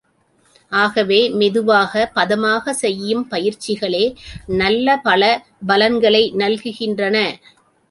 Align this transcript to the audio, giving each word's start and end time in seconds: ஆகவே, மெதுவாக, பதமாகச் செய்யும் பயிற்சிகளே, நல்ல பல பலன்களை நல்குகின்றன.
ஆகவே, 0.71 1.29
மெதுவாக, 1.29 2.11
பதமாகச் 2.15 2.79
செய்யும் 2.79 3.27
பயிற்சிகளே, 3.31 4.03
நல்ல 4.47 4.97
பல 4.97 5.21
பலன்களை 5.67 6.33
நல்குகின்றன. 6.37 7.17